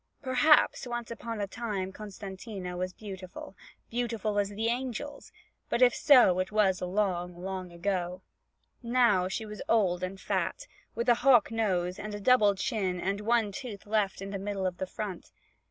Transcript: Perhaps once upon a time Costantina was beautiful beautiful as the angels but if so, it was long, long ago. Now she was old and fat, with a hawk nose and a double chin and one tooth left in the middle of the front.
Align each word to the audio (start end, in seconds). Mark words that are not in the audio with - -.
Perhaps 0.23 0.87
once 0.87 1.11
upon 1.11 1.39
a 1.39 1.45
time 1.45 1.91
Costantina 1.93 2.75
was 2.75 2.91
beautiful 2.91 3.55
beautiful 3.91 4.39
as 4.39 4.49
the 4.49 4.65
angels 4.65 5.31
but 5.69 5.83
if 5.83 5.93
so, 5.93 6.39
it 6.39 6.51
was 6.51 6.81
long, 6.81 7.39
long 7.43 7.71
ago. 7.71 8.23
Now 8.81 9.27
she 9.27 9.45
was 9.45 9.61
old 9.69 10.01
and 10.01 10.19
fat, 10.19 10.65
with 10.95 11.07
a 11.07 11.13
hawk 11.21 11.51
nose 11.51 11.99
and 11.99 12.15
a 12.15 12.19
double 12.19 12.55
chin 12.55 12.99
and 12.99 13.21
one 13.21 13.51
tooth 13.51 13.85
left 13.85 14.23
in 14.23 14.31
the 14.31 14.39
middle 14.39 14.65
of 14.65 14.77
the 14.79 14.87
front. 14.87 15.29